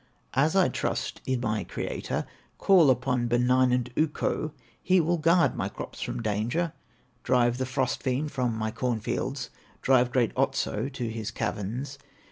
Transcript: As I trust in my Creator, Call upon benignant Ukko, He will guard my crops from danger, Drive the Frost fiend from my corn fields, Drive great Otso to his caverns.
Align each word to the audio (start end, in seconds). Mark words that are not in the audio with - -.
As 0.33 0.55
I 0.55 0.67
trust 0.67 1.21
in 1.27 1.41
my 1.41 1.63
Creator, 1.63 2.25
Call 2.57 2.89
upon 2.89 3.27
benignant 3.27 3.91
Ukko, 3.95 4.51
He 4.81 4.99
will 4.99 5.19
guard 5.19 5.55
my 5.55 5.69
crops 5.69 6.01
from 6.01 6.23
danger, 6.23 6.73
Drive 7.23 7.59
the 7.59 7.67
Frost 7.67 8.01
fiend 8.01 8.31
from 8.31 8.57
my 8.57 8.71
corn 8.71 8.99
fields, 8.99 9.51
Drive 9.83 10.11
great 10.11 10.31
Otso 10.35 10.89
to 10.89 11.07
his 11.07 11.29
caverns. 11.29 11.99